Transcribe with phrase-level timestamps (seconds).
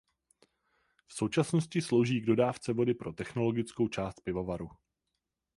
[1.07, 4.69] V současnosti slouží k dodávce vody pro technologickou část pivovaru.